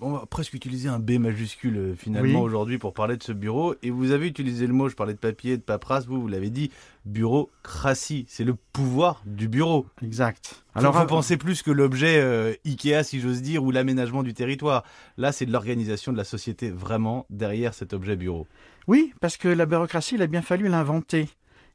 [0.00, 3.74] on va presque utiliser un B majuscule euh, finalement aujourd'hui pour parler de ce bureau.
[3.82, 6.50] Et vous avez utilisé le mot, je parlais de papier, de paperasse, vous, vous l'avez
[6.50, 6.70] dit,
[7.04, 8.24] bureaucratie.
[8.28, 9.86] C'est le pouvoir du bureau.
[10.02, 10.64] Exact.
[10.74, 14.84] Alors, vous pensez plus que l'objet euh, Ikea, si j'ose dire, ou l'aménagement du territoire.
[15.16, 18.46] Là, c'est de l'organisation de la société vraiment derrière cet objet bureau.
[18.86, 21.28] Oui, parce que la bureaucratie, il a bien fallu l'inventer.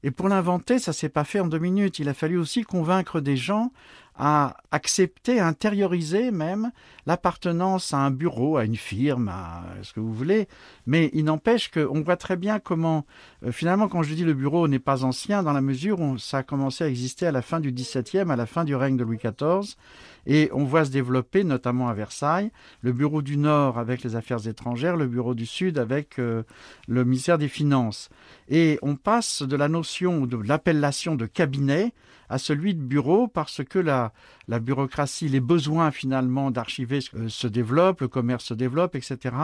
[0.04, 2.00] Et pour l'inventer, ça s'est pas fait en deux minutes.
[2.00, 3.72] Il a fallu aussi convaincre des gens
[4.18, 6.72] à accepter, à intérioriser même
[7.06, 10.48] l'appartenance à un bureau, à une firme, à ce que vous voulez.
[10.86, 13.06] Mais il n'empêche qu'on voit très bien comment,
[13.44, 16.40] euh, finalement, quand je dis le bureau n'est pas ancien, dans la mesure où ça
[16.40, 19.04] a commencé à exister à la fin du XVIIe, à la fin du règne de
[19.04, 19.76] Louis XIV,
[20.26, 24.48] et on voit se développer, notamment à Versailles, le bureau du Nord avec les affaires
[24.48, 26.44] étrangères, le bureau du Sud avec euh,
[26.88, 28.10] le ministère des Finances.
[28.50, 31.94] Et on passe de la notion, de l'appellation de cabinet
[32.30, 34.14] à celui de bureau parce que la,
[34.48, 39.36] la bureaucratie, les besoins finalement d'archiver euh, se développent, le commerce se développe, etc.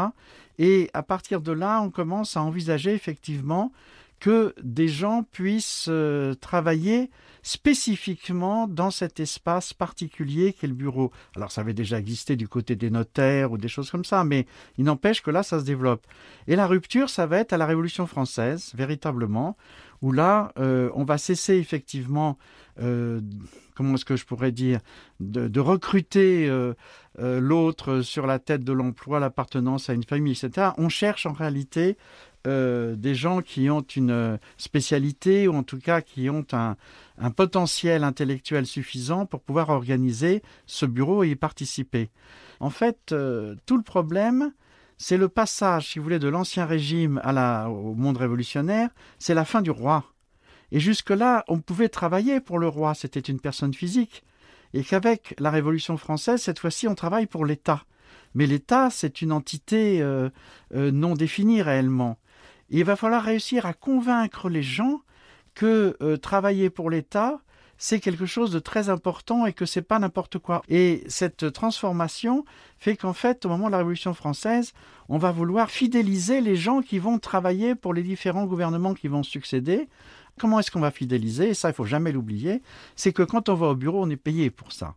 [0.58, 3.72] Et à partir de là, on commence à envisager effectivement
[4.20, 7.12] que des gens puissent euh, travailler
[7.44, 11.12] spécifiquement dans cet espace particulier qu'est le bureau.
[11.36, 14.48] Alors ça avait déjà existé du côté des notaires ou des choses comme ça, mais
[14.78, 16.06] il n'empêche que là, ça se développe.
[16.48, 19.56] Et la rupture, ça va être à la Révolution française, véritablement,
[20.02, 22.38] où là, euh, on va cesser effectivement,
[22.82, 23.22] euh,
[23.76, 24.80] comment est-ce que je pourrais dire,
[25.20, 26.52] de, recruter
[27.18, 30.72] l'autre sur la tête de l'emploi, l'appartenance à une famille, etc.
[30.78, 31.98] On cherche en réalité
[32.46, 36.78] des gens qui ont une spécialité ou en tout cas qui ont un,
[37.32, 42.10] potentiel intellectuel suffisant pour pouvoir organiser ce bureau et y participer.
[42.60, 43.14] En fait,
[43.66, 44.54] tout le problème,
[44.98, 49.46] c'est le passage, si vous voulez, de l'ancien régime à au monde révolutionnaire, c'est la
[49.46, 50.06] fin du roi.
[50.72, 54.24] Et jusque-là, on pouvait travailler pour le roi, c'était une personne physique.
[54.74, 57.84] Et qu'avec la Révolution française, cette fois-ci, on travaille pour l'État.
[58.34, 60.30] Mais l'État, c'est une entité euh,
[60.76, 62.18] euh, non définie réellement.
[62.70, 65.02] Il va falloir réussir à convaincre les gens
[65.54, 67.40] que euh, travailler pour l'État,
[67.78, 70.64] c'est quelque chose de très important et que c'est pas n'importe quoi.
[70.68, 72.44] Et cette transformation
[72.80, 74.74] fait qu'en fait, au moment de la Révolution française,
[75.10, 79.24] on va vouloir fidéliser les gens qui vont travailler pour les différents gouvernements qui vont
[79.24, 79.88] succéder.
[80.40, 81.50] Comment est-ce qu'on va fidéliser?
[81.50, 82.62] Et ça, il faut jamais l'oublier.
[82.96, 84.96] C'est que quand on va au bureau, on est payé pour ça.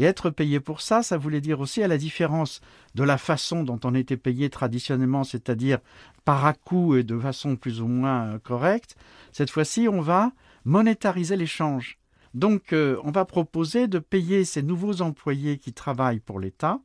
[0.00, 2.62] Et être payé pour ça, ça voulait dire aussi à la différence
[2.94, 5.78] de la façon dont on était payé traditionnellement, c'est-à-dire
[6.24, 8.96] par à coup et de façon plus ou moins correcte.
[9.30, 10.32] Cette fois-ci, on va
[10.64, 11.98] monétariser l'échange.
[12.32, 16.80] Donc, euh, on va proposer de payer ces nouveaux employés qui travaillent pour l'État,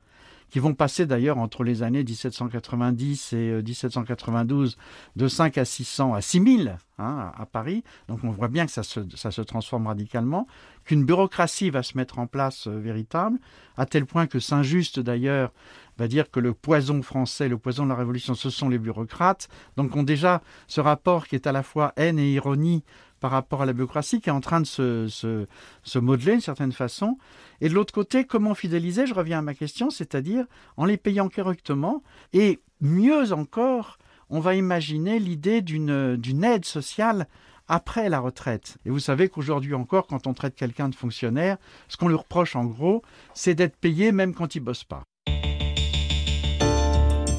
[0.50, 6.14] qui vont passer d'ailleurs entre les années 1790 et 1792 euh, de 5 à 600
[6.14, 7.84] à 6000 hein, à Paris.
[8.08, 10.48] Donc on voit bien que ça se, transforme radicalement,
[10.84, 13.40] qu'une bureaucratie va se mettre en place euh, véritable,
[13.78, 15.52] à tel point que Saint-Just d'ailleurs
[15.98, 19.48] va dire que le poison français, le poison de la Révolution, ce sont les bureaucrates.
[19.78, 22.84] Donc on déjà ce rapport qui est à la fois haine et ironie
[23.26, 26.72] par rapport à la bureaucratie qui est en train de se, se, modeler d'une certaine
[26.72, 27.18] façon.
[27.60, 30.46] Et de l'autre côté, comment fidéliser Je reviens à ma question, c'est-à-dire
[30.78, 33.98] en les payant correctement et mieux encore,
[34.30, 37.28] on va imaginer l'idée d'une aide sociale
[37.68, 38.78] après la retraite.
[38.86, 41.58] Et vous savez qu'aujourd'hui encore, quand on traite quelqu'un de fonctionnaire,
[41.88, 43.02] ce qu'on lui reproche en gros,
[43.34, 45.02] c'est d'être payé même quand il bosse pas.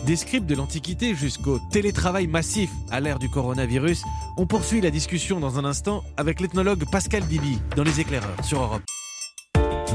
[0.06, 4.04] Des scripts de l'Antiquité jusqu'au télétravail massif à l'ère du coronavirus,
[4.36, 8.62] on poursuit la discussion dans un instant avec l'ethnologue Pascal Bibi dans Les Éclaireurs sur
[8.62, 8.82] Europe.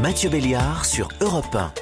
[0.01, 1.73] Mathieu Béliard sur Europe 1.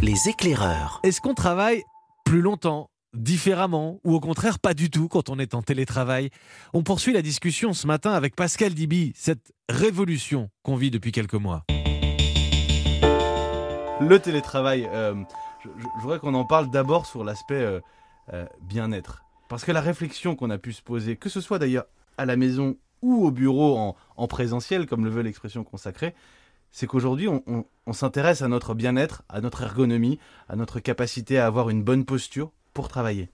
[0.00, 1.00] Les Éclaireurs.
[1.02, 1.82] Est-ce qu'on travaille
[2.24, 6.30] plus longtemps différemment ou au contraire pas du tout quand on est en télétravail?
[6.74, 11.34] On poursuit la discussion ce matin avec Pascal Dibi, cette révolution qu'on vit depuis quelques
[11.34, 11.64] mois.
[14.00, 15.14] Le télétravail, euh,
[15.64, 17.80] je, voudrais qu'on en parle d'abord sur l'aspect euh,
[18.32, 19.24] euh, bien-être.
[19.48, 22.36] Parce que la réflexion qu'on a pu se poser, que ce soit d'ailleurs à la
[22.36, 26.14] maison ou au bureau en, présentiel, comme le veut l'expression consacrée,
[26.70, 31.68] c'est qu'aujourd'hui, on, s'intéresse à notre bien-être, à notre ergonomie, à notre capacité à avoir
[31.68, 33.28] une bonne posture pour travailler.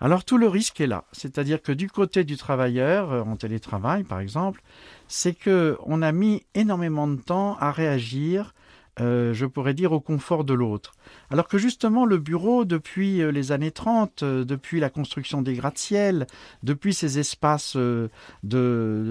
[0.00, 4.02] Alors tout le risque est là, c'est-à-dire que du côté du travailleur, euh, en télétravail
[4.02, 4.62] par exemple,
[5.06, 8.54] c'est que on a mis énormément de temps à réagir
[9.00, 10.92] euh, je pourrais dire, au confort de l'autre.
[11.30, 15.54] Alors que justement, le bureau, depuis euh, les années 30, euh, depuis la construction des
[15.54, 16.26] gratte-ciel,
[16.62, 18.10] depuis ces espaces de,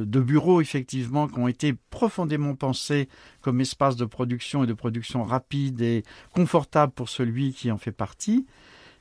[0.04, 3.10] bureaux, effectivement, qui ont été profondément pensés
[3.42, 6.04] comme espace de production et de production rapide et
[6.36, 8.46] confortable pour celui qui en fait partie,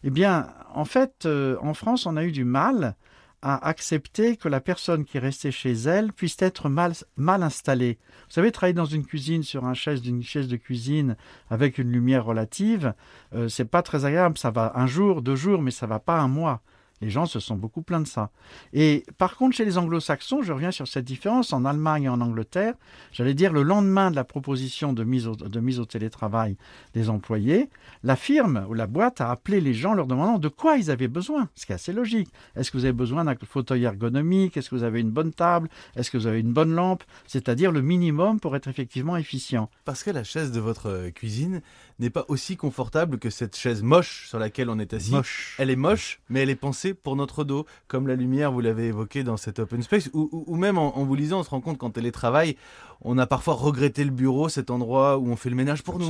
[0.04, 2.94] eh bien, en fait, en France, on a eu du mal
[3.42, 7.98] à accepter que la personne qui est restée chez elle puisse être mal, mal installée.
[8.26, 11.16] Vous savez, travailler dans une cuisine sur un chaise d'une chaise de cuisine
[11.48, 12.94] avec une lumière relative,
[13.34, 14.38] euh, c'est pas très agréable.
[14.38, 16.62] Ça va un jour, deux jours, mais ça va pas un mois.
[17.00, 18.30] Les gens se sont beaucoup plaints de ça.
[18.72, 22.20] Et par contre, chez les anglo-saxons, je reviens sur cette différence, en Allemagne et en
[22.20, 22.74] Angleterre,
[23.12, 26.56] j'allais dire le lendemain de la proposition de mise, au, de mise au télétravail
[26.94, 27.68] des employés,
[28.02, 31.08] la firme ou la boîte a appelé les gens leur demandant de quoi ils avaient
[31.08, 32.28] besoin, ce qui est assez logique.
[32.56, 34.56] Est-ce que vous avez besoin d'un fauteuil ergonomique?
[34.56, 35.68] Est-ce que vous avez une bonne table?
[35.96, 37.04] Est-ce que vous avez une bonne lampe?
[37.26, 39.70] C'est-à-dire le minimum pour être effectivement efficient.
[39.84, 41.62] Parce que la chaise de votre euh, cuisine
[41.98, 45.12] n'est pas aussi confortable que cette chaise moche sur laquelle on est assis.
[45.12, 45.56] Moche.
[45.58, 48.86] Elle est moche, mais elle est pensée pour notre dos, comme la lumière, vous l'avez
[48.86, 51.90] évoqué dans cet open space, ou, même en, vous lisant, on se rend compte qu'en
[51.90, 52.56] télétravail,
[53.02, 56.06] on a parfois regretté le bureau, cet endroit où on fait le ménage pour nous,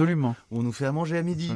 [0.51, 1.53] où on nous fait à manger à midi.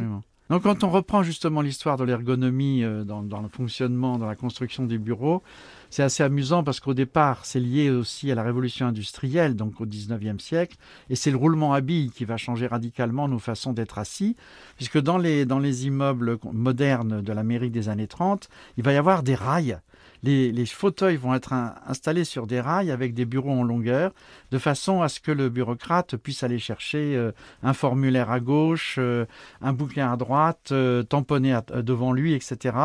[0.51, 4.85] Donc quand on reprend justement l'histoire de l'ergonomie euh, dans, le fonctionnement, dans la construction
[4.85, 5.43] du bureau,
[5.89, 9.87] c'est assez amusant parce qu'au départ, c'est lié aussi à la révolution industrielle, donc au
[9.87, 10.77] 19e siècle,
[11.11, 14.37] et c'est le roulement à billes qui va changer radicalement nos façons d'être assis,
[14.77, 18.97] puisque dans les, dans les immeubles modernes de l'Amérique des années 30, il va y
[18.97, 19.79] avoir des rails
[20.23, 24.13] les, fauteuils vont être installés sur des rails avec des bureaux en longueur,
[24.53, 27.33] de façon à ce que le bureaucrate puisse aller chercher euh,
[27.63, 29.27] un formulaire à gauche, euh,
[29.61, 32.77] un bouquin à droite, euh, tamponner devant lui, etc.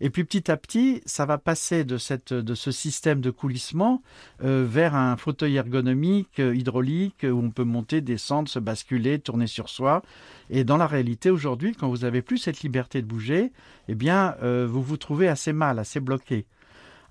[0.00, 4.02] Et puis petit à petit, ça va passer de, ce système de coulissement
[4.40, 10.02] vers un fauteuil ergonomique, hydraulique, où on peut monter, descendre, se basculer, tourner sur soi.
[10.50, 13.52] Et dans la réalité aujourd'hui, quand vous n'avez plus cette liberté de bouger,
[13.86, 16.46] eh bien, vous vous trouvez assez mal, assez bloqué.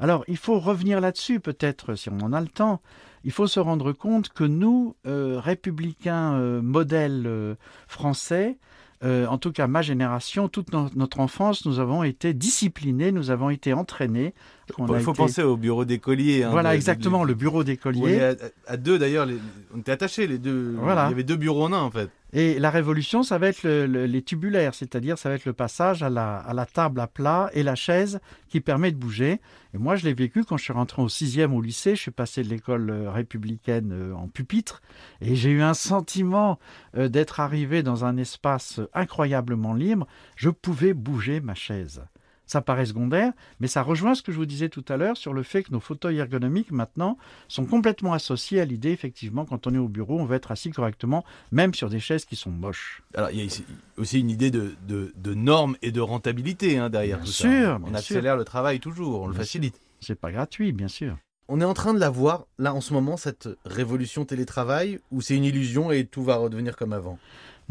[0.02, 2.82] Alors, il faut revenir là-dessus, peut-être, si on en a le temps.
[3.24, 7.54] Il faut se rendre compte que nous, euh, républicains euh, modèles euh,
[7.88, 8.58] français,
[9.04, 13.74] en tout cas ma génération, toute notre enfance, nous avons été disciplinés, nous avons été
[13.74, 14.34] entraînés.
[14.78, 16.44] Il faut penser au bureau d'écolier.
[16.44, 18.36] Hein, voilà, exactement, le bureau d'écolier.
[18.68, 19.28] À, deux, d'ailleurs,
[19.74, 20.76] on était attachés, les deux.
[20.80, 21.08] Voilà.
[21.08, 22.10] Il y avait deux bureaux en un, en fait.
[22.34, 26.10] Et la révolution, ça va être les tubulaires, c'est-à-dire ça va être le passage à
[26.10, 29.42] la, table à plat et la chaise qui permet de bouger.
[29.74, 31.96] Et moi, je l'ai vécu quand je suis rentré au sixième au lycée.
[31.96, 34.82] Je suis passé de l'école euh, républicaine euh, en pupitre
[35.22, 36.60] et j'ai eu un sentiment
[36.98, 40.08] euh, d'être arrivé dans un espace incroyablement libre.
[40.36, 42.04] Je pouvais bouger ma chaise
[42.52, 45.32] ça paraît secondaire, mais ça rejoint ce que je vous disais tout à l'heure sur
[45.32, 49.74] le fait que nos fauteuils ergonomiques maintenant sont complètement associés à l'idée, effectivement, quand on
[49.74, 51.24] est au bureau, on va être assis correctement,
[51.54, 53.04] même sur des chaises qui sont moches.
[53.16, 53.62] Alors, il y a
[53.96, 57.80] aussi une idée de, de, normes et de rentabilité hein, derrière bien tout sûr, ça.
[57.86, 59.80] On accélère le travail toujours, on le facilite.
[60.02, 61.16] C'est pas gratuit, bien sûr.
[61.48, 65.22] On est en train de la voir, là, en ce moment, cette révolution télétravail, ou
[65.22, 67.18] c'est une illusion et tout va redevenir comme avant?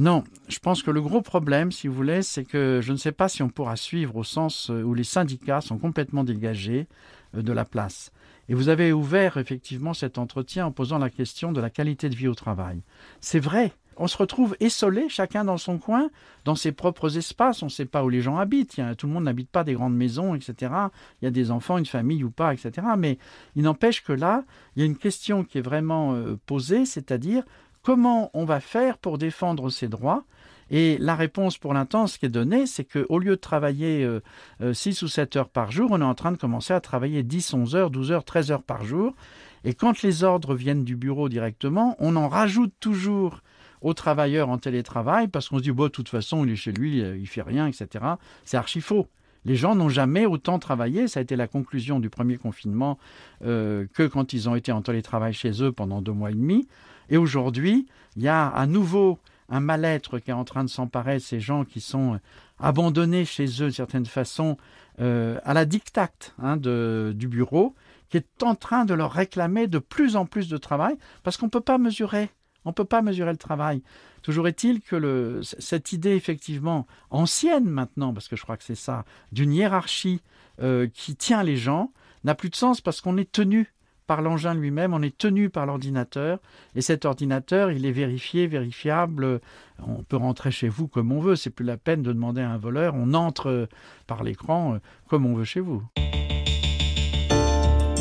[0.01, 3.13] Non, je pense que le gros problème, si vous voulez, c'est que je ne sais
[3.13, 6.89] pas si on pourra suivre au sens euh, où les syndicats sont complètement dégagés
[7.35, 8.11] euh, de la place.
[8.49, 12.15] Et vous avez ouvert effectivement cet entretien en posant la question de la qualité de
[12.17, 12.81] vie au travail.
[13.21, 16.09] C'est vrai, on se retrouve essolé, chacun dans son coin,
[16.47, 17.63] dans ses propres espaces.
[17.63, 18.81] On ne sait pas où les gens habitent.
[18.97, 20.73] tout le monde n'habite pas des grandes maisons, etc.
[21.21, 22.87] Il y a des enfants, une famille ou pas, etc.
[22.97, 23.19] Mais
[23.55, 27.45] il n'empêche que là, il y a une question qui est vraiment euh, posée, c'est-à-dire
[27.83, 30.25] Comment on va faire pour défendre ses droits?
[30.71, 34.63] Et la réponse pour l'instant, ce qui est donné, c'est qu'au lieu de travailler 6
[34.63, 34.71] euh,
[35.03, 37.55] euh, ou 7 heures par jour, on est en train de commencer à travailler 10,
[37.55, 39.15] 11 heures, 12 heures, 13 heures par jour.
[39.65, 43.41] Et quand les ordres viennent du bureau directement, on en rajoute toujours
[43.81, 46.73] aux travailleurs en télétravail parce qu'on se dit, bon, de toute façon, il est chez
[46.73, 48.05] lui, il fait rien, etc.
[48.45, 49.09] C'est archi faux.
[49.45, 52.99] Les gens n'ont jamais autant travaillé, ça a été la conclusion du premier confinement,
[53.45, 56.69] euh, que quand ils ont été en télétravail chez eux pendant deux mois et demi.
[57.11, 59.19] Et aujourd'hui, il y a à nouveau
[59.49, 62.19] un mal-être qui est en train de s'emparer de ces gens qui sont
[62.59, 64.57] abandonnés chez eux d'une certaine façon
[65.01, 67.75] euh, à la dictate hein, du bureau,
[68.09, 71.47] qui est en train de leur réclamer de plus en plus de travail parce qu'on
[71.47, 72.31] ne peut pas mesurer.
[72.65, 73.83] On peut pas mesurer le travail.
[74.23, 79.05] Toujours est-il que cette idée effectivement ancienne maintenant, parce que je crois que c'est ça,
[79.33, 80.21] d'une hiérarchie
[80.61, 81.91] euh, qui tient les gens,
[82.25, 83.73] n'a plus de sens parce qu'on est tenu
[84.11, 86.41] par l'engin lui-même, on est tenu par l'ordinateur.
[86.75, 89.41] Et cet ordinateur, il est vérifié, vérifiable.
[89.87, 91.37] On peut rentrer chez vous comme on veut.
[91.37, 92.95] C'est plus la peine de demander à un voleur.
[92.97, 93.69] On entre
[94.09, 95.85] par l'écran comme on veut chez vous.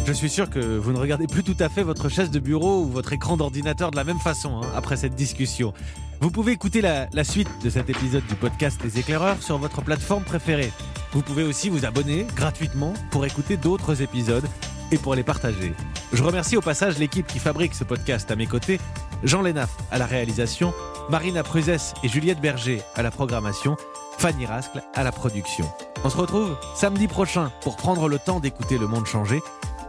[0.04, 2.82] Je suis sûr que vous ne regardez plus tout à fait votre chaise de bureau
[2.82, 5.76] ou votre écran d'ordinateur de la même façon hein, après cette discussion.
[6.22, 9.84] Vous pouvez écouter la, la, suite de cet épisode du podcast Les éclaireurs sur votre
[9.84, 10.72] plateforme préférée.
[11.12, 14.48] Vous pouvez aussi vous abonner gratuitement pour écouter d'autres épisodes
[14.92, 15.74] et pour les partager.
[16.14, 18.80] Je remercie au passage l'équipe qui fabrique ce podcast à mes côtés,
[19.24, 20.74] Jean Lénaf à la réalisation,
[21.10, 23.78] Marina Pruzès et Juliette Berger à la programmation,
[24.18, 25.66] Fanny Rascle à la production.
[26.04, 29.42] On se retrouve samedi prochain pour prendre le temps d'écouter le monde changer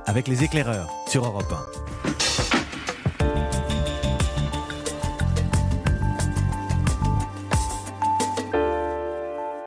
[0.06, 2.49] avec les éclaireurs sur Europe 1.